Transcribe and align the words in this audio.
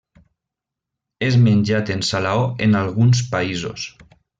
És 1.29 1.37
menjat 1.43 1.93
en 1.97 2.03
salaó 2.11 2.51
en 2.69 2.77
alguns 2.85 3.25
països. 3.37 3.91